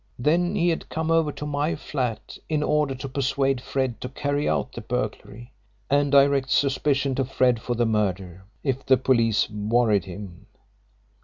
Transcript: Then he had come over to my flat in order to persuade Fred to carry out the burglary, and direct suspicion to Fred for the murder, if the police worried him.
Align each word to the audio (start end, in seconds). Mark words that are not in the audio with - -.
Then 0.17 0.55
he 0.55 0.69
had 0.69 0.89
come 0.89 1.11
over 1.11 1.31
to 1.33 1.45
my 1.45 1.75
flat 1.75 2.35
in 2.49 2.63
order 2.63 2.95
to 2.95 3.07
persuade 3.07 3.61
Fred 3.61 4.01
to 4.01 4.09
carry 4.09 4.49
out 4.49 4.73
the 4.73 4.81
burglary, 4.81 5.51
and 5.91 6.11
direct 6.11 6.49
suspicion 6.49 7.13
to 7.13 7.23
Fred 7.23 7.61
for 7.61 7.75
the 7.75 7.85
murder, 7.85 8.45
if 8.63 8.83
the 8.83 8.97
police 8.97 9.47
worried 9.47 10.05
him. 10.05 10.47